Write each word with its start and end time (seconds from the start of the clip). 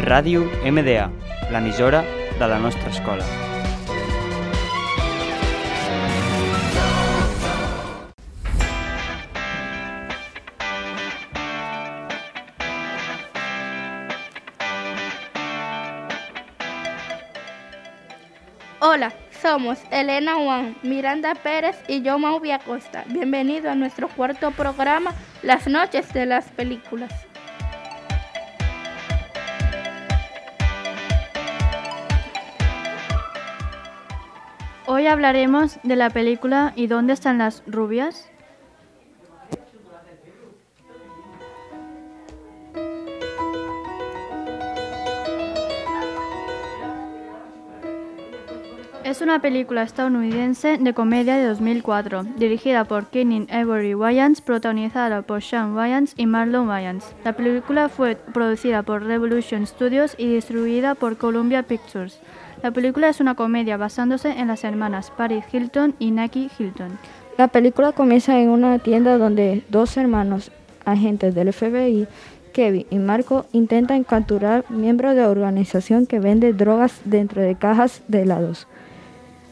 Ràdio 0.00 0.46
MDA, 0.64 1.10
l'emissora 1.52 2.00
de 2.38 2.46
la 2.48 2.58
nostra 2.58 2.88
escola. 2.88 3.24
Hola, 18.80 19.12
somos 19.42 19.78
Elena 19.90 20.36
Juan, 20.36 20.76
Miranda 20.82 21.34
Pérez 21.34 21.76
y 21.88 22.00
yo 22.00 22.18
Mauvia 22.18 22.56
Acosta. 22.56 23.04
Bienvenido 23.08 23.70
a 23.70 23.74
nuestro 23.74 24.08
cuarto 24.08 24.50
programa, 24.52 25.12
Las 25.42 25.66
noches 25.66 26.10
de 26.14 26.24
las 26.24 26.46
películas. 26.52 27.29
Hoy 35.00 35.06
hablaremos 35.06 35.78
de 35.82 35.96
la 35.96 36.10
película 36.10 36.74
¿Y 36.76 36.86
dónde 36.86 37.14
están 37.14 37.38
las 37.38 37.62
rubias? 37.66 38.30
Es 49.10 49.22
una 49.22 49.42
película 49.42 49.82
estadounidense 49.82 50.78
de 50.78 50.94
comedia 50.94 51.34
de 51.34 51.44
2004, 51.46 52.22
dirigida 52.36 52.84
por 52.84 53.06
Keenen 53.06 53.48
Avery 53.50 53.92
Wayans, 53.92 54.40
protagonizada 54.40 55.22
por 55.22 55.42
Sean 55.42 55.74
Wayans 55.74 56.14
y 56.16 56.26
Marlon 56.26 56.68
Wayans. 56.68 57.12
La 57.24 57.32
película 57.32 57.88
fue 57.88 58.14
producida 58.14 58.84
por 58.84 59.02
Revolution 59.02 59.66
Studios 59.66 60.14
y 60.16 60.32
distribuida 60.32 60.94
por 60.94 61.16
Columbia 61.16 61.64
Pictures. 61.64 62.20
La 62.62 62.70
película 62.70 63.08
es 63.08 63.18
una 63.18 63.34
comedia 63.34 63.76
basándose 63.76 64.30
en 64.30 64.46
las 64.46 64.62
hermanas 64.62 65.10
Paris 65.10 65.44
Hilton 65.52 65.96
y 65.98 66.12
Naki 66.12 66.48
Hilton. 66.56 66.96
La 67.36 67.48
película 67.48 67.90
comienza 67.90 68.38
en 68.38 68.48
una 68.48 68.78
tienda 68.78 69.18
donde 69.18 69.64
dos 69.70 69.96
hermanos 69.96 70.52
agentes 70.84 71.34
del 71.34 71.52
FBI, 71.52 72.06
Kevin 72.52 72.86
y 72.90 73.00
Marco, 73.00 73.46
intentan 73.50 74.04
capturar 74.04 74.64
miembros 74.70 75.16
de 75.16 75.22
la 75.22 75.30
organización 75.30 76.06
que 76.06 76.20
vende 76.20 76.52
drogas 76.52 77.00
dentro 77.04 77.42
de 77.42 77.56
cajas 77.56 78.02
de 78.06 78.22
helados, 78.22 78.68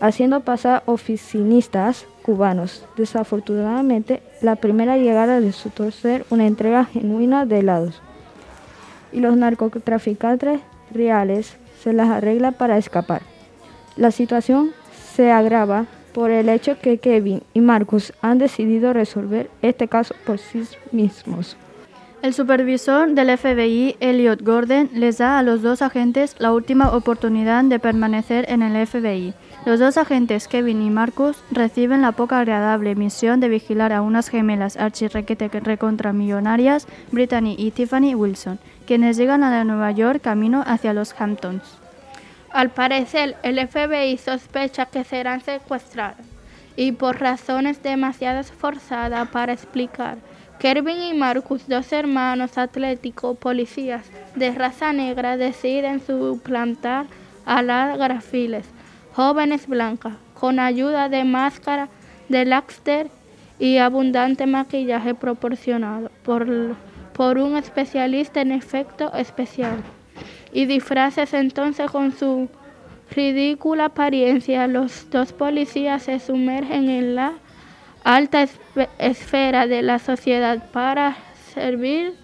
haciendo 0.00 0.40
pasar 0.40 0.82
oficinistas 0.86 2.06
cubanos. 2.22 2.84
Desafortunadamente, 2.96 4.22
la 4.42 4.56
primera 4.56 4.96
llegada 4.96 5.40
de 5.40 5.52
su 5.52 5.70
torcer 5.70 6.24
una 6.30 6.46
entrega 6.46 6.84
genuina 6.84 7.46
de 7.46 7.60
helados. 7.60 8.02
Y 9.12 9.20
los 9.20 9.36
narcotraficantes 9.36 10.60
reales 10.92 11.56
se 11.82 11.92
las 11.92 12.08
arregla 12.08 12.52
para 12.52 12.78
escapar. 12.78 13.22
La 13.96 14.10
situación 14.10 14.72
se 15.14 15.30
agrava 15.30 15.86
por 16.12 16.30
el 16.30 16.48
hecho 16.48 16.78
que 16.78 16.98
Kevin 16.98 17.42
y 17.54 17.60
Marcus 17.60 18.12
han 18.22 18.38
decidido 18.38 18.92
resolver 18.92 19.50
este 19.62 19.86
caso 19.86 20.14
por 20.24 20.38
sí 20.38 20.62
mismos. 20.90 21.56
El 22.22 22.32
supervisor 22.34 23.10
del 23.10 23.36
FBI, 23.36 23.96
Elliot 24.00 24.42
Gordon, 24.42 24.88
les 24.94 25.18
da 25.18 25.38
a 25.38 25.42
los 25.42 25.62
dos 25.62 25.82
agentes 25.82 26.34
la 26.38 26.52
última 26.52 26.90
oportunidad 26.90 27.62
de 27.64 27.78
permanecer 27.78 28.46
en 28.48 28.62
el 28.62 28.86
FBI. 28.86 29.34
Los 29.66 29.80
dos 29.80 29.96
agentes, 29.96 30.48
Kevin 30.48 30.82
y 30.82 30.90
Marcus, 30.90 31.42
reciben 31.50 32.02
la 32.02 32.12
poco 32.12 32.34
agradable 32.34 32.94
misión 32.94 33.38
de 33.40 33.48
vigilar 33.48 33.92
a 33.92 34.00
unas 34.00 34.28
gemelas 34.28 34.76
archirrequete 34.76 35.48
recontramillonarias, 35.60 36.86
Brittany 37.12 37.54
y 37.58 37.70
Tiffany 37.70 38.14
Wilson, 38.14 38.58
quienes 38.86 39.16
llegan 39.18 39.44
a 39.44 39.64
Nueva 39.64 39.90
York 39.90 40.22
camino 40.22 40.64
hacia 40.66 40.94
los 40.94 41.14
Hamptons. 41.20 41.78
Al 42.50 42.70
parecer, 42.70 43.36
el 43.42 43.58
FBI 43.68 44.16
sospecha 44.16 44.86
que 44.86 45.04
serán 45.04 45.42
secuestrados 45.42 46.24
y 46.76 46.92
por 46.92 47.20
razones 47.20 47.82
demasiado 47.82 48.42
forzadas 48.44 49.28
para 49.28 49.52
explicar, 49.52 50.18
Kevin 50.58 51.02
y 51.02 51.14
Marcus, 51.14 51.68
dos 51.68 51.92
hermanos 51.92 52.56
atléticos 52.56 53.36
policías 53.36 54.06
de 54.34 54.52
raza 54.52 54.92
negra, 54.92 55.36
deciden 55.36 56.00
suplantar 56.00 57.06
a 57.44 57.62
las 57.62 57.98
grafiles, 57.98 58.66
jóvenes 59.12 59.66
blancas, 59.66 60.14
con 60.34 60.58
ayuda 60.58 61.08
de 61.08 61.24
máscara 61.24 61.88
de 62.28 62.44
Laxter 62.46 63.08
y 63.58 63.78
abundante 63.78 64.46
maquillaje 64.46 65.14
proporcionado 65.14 66.10
por, 66.24 66.46
por 67.12 67.38
un 67.38 67.56
especialista 67.56 68.40
en 68.40 68.52
efecto 68.52 69.12
especial 69.14 69.76
y 70.52 70.64
disfraces 70.64 71.34
entonces 71.34 71.90
con 71.90 72.12
su 72.12 72.48
ridícula 73.10 73.86
apariencia. 73.86 74.66
Los 74.66 75.10
dos 75.10 75.32
policías 75.32 76.04
se 76.04 76.18
sumergen 76.18 76.88
en 76.88 77.14
la 77.14 77.34
alta 78.06 78.46
esfera 78.98 79.66
de 79.66 79.82
la 79.82 79.98
sociedad 79.98 80.70
para 80.70 81.16
servir 81.52 82.14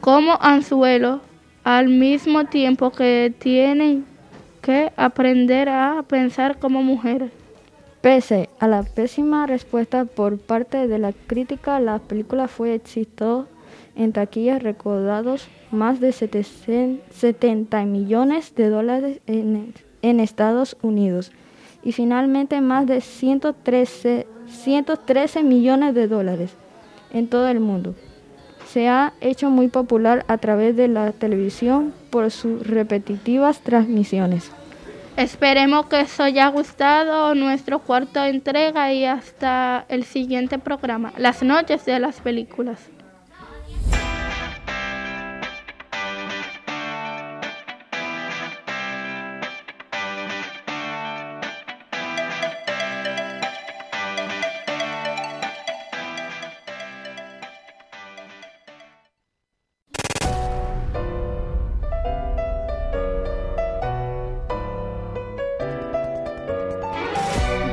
como 0.00 0.38
anzuelo 0.40 1.20
al 1.64 1.88
mismo 1.88 2.44
tiempo 2.44 2.92
que 2.92 3.34
tienen 3.36 4.06
que 4.62 4.92
aprender 4.96 5.68
a 5.68 6.04
pensar 6.06 6.60
como 6.60 6.84
mujeres. 6.84 7.32
Pese 8.00 8.48
a 8.60 8.68
la 8.68 8.84
pésima 8.84 9.48
respuesta 9.48 10.04
por 10.04 10.38
parte 10.38 10.86
de 10.86 11.00
la 11.00 11.12
crítica, 11.12 11.80
la 11.80 11.98
película 11.98 12.46
fue 12.46 12.74
exitosa 12.74 13.48
en 13.96 14.12
taquillas 14.12 14.62
recaudados 14.62 15.48
más 15.72 15.98
de 15.98 16.12
70 16.12 17.84
millones 17.86 18.54
de 18.54 18.68
dólares 18.68 19.20
en, 19.26 20.20
Estados 20.20 20.76
Unidos 20.82 21.32
y 21.82 21.92
finalmente 21.92 22.60
más 22.60 22.86
de 22.86 23.00
113, 23.00 24.26
113 24.46 25.42
millones 25.42 25.94
de 25.94 26.08
dólares 26.08 26.54
en 27.12 27.28
todo 27.28 27.48
el 27.48 27.60
mundo. 27.60 27.94
Se 28.68 28.88
ha 28.88 29.12
hecho 29.20 29.50
muy 29.50 29.68
popular 29.68 30.24
a 30.28 30.38
través 30.38 30.76
de 30.76 30.88
la 30.88 31.12
televisión 31.12 31.94
por 32.10 32.30
sus 32.30 32.66
repetitivas 32.66 33.60
transmisiones. 33.60 34.50
Esperemos 35.16 35.86
que 35.86 35.96
os 35.96 36.20
haya 36.20 36.48
gustado 36.48 37.34
nuestro 37.34 37.78
cuarto 37.78 38.22
entrega 38.22 38.92
y 38.92 39.06
hasta 39.06 39.86
el 39.88 40.04
siguiente 40.04 40.58
programa, 40.58 41.14
Las 41.16 41.42
noches 41.42 41.86
de 41.86 41.98
las 42.00 42.20
películas. 42.20 42.90